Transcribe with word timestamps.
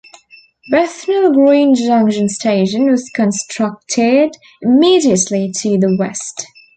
Bethnal 0.71 1.31
Green 1.31 1.75
Junction 1.75 2.27
station 2.27 2.89
was 2.89 3.07
constructed 3.13 4.31
immediately 4.63 5.51
to 5.61 5.77
the 5.77 5.95
west. 5.99 6.47